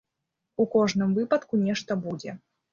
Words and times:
У 0.65 0.67
кожным 0.77 1.13
выпадку 1.19 1.63
нешта 1.69 2.01
будзе. 2.09 2.39